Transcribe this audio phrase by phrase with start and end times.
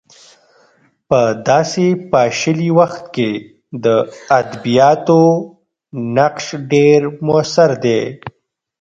[1.09, 1.19] په
[1.49, 3.31] داسې پاشلي وخت کې
[3.83, 3.85] د
[4.39, 5.23] ادبیاتو
[6.15, 8.01] نقش ډېر موثر دی.